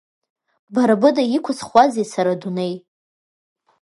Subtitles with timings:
[0.73, 2.73] Бара быда иқәысхуәазеи сара адунеи?!